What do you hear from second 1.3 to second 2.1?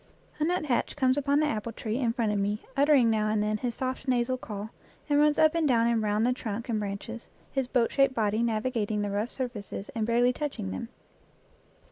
the apple tree